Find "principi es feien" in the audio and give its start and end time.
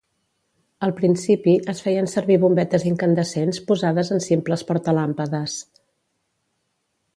0.99-2.09